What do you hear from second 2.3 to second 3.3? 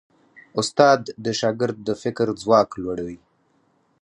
ځواک لوړوي.